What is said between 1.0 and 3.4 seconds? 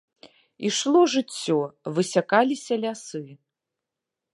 жыццё, высякаліся лясы.